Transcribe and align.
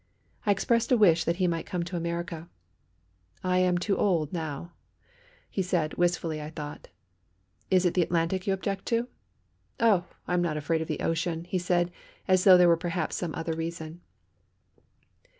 I 0.47 0.51
expressed 0.51 0.91
a 0.91 0.97
wish 0.97 1.25
that 1.25 1.35
he 1.35 1.45
might 1.45 1.67
come 1.67 1.83
to 1.83 1.95
America. 1.95 2.49
"I 3.43 3.59
am 3.59 3.77
too 3.77 3.95
old 3.95 4.33
now," 4.33 4.71
he 5.47 5.61
said, 5.61 5.93
wistfully, 5.93 6.41
I 6.41 6.49
thought. 6.49 6.87
"Is 7.69 7.85
it 7.85 7.93
the 7.93 8.01
Atlantic 8.01 8.47
you 8.47 8.53
object 8.55 8.87
to?" 8.87 8.95
I 8.95 8.99
asked. 8.99 9.07
"Oh! 9.79 10.05
I 10.27 10.33
am 10.33 10.41
not 10.41 10.57
afraid 10.57 10.81
of 10.81 10.87
the 10.87 11.01
ocean," 11.01 11.43
he 11.43 11.59
said, 11.59 11.91
as 12.27 12.45
though 12.45 12.57
there 12.57 12.67
were 12.67 12.77
perhaps 12.77 13.15
some 13.15 13.35
other 13.35 13.53
reason. 13.53 14.01